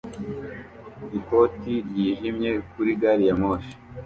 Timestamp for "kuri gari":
2.71-3.23